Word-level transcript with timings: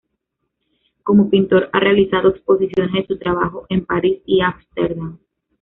Como 1.03 1.29
pintor, 1.29 1.69
ha 1.73 1.79
realizado 1.79 2.29
exposiciones 2.29 2.91
de 2.91 3.05
su 3.05 3.19
trabajo 3.19 3.67
en 3.69 3.85
París 3.85 4.23
y 4.25 4.41
Ámsterdam. 4.41 5.19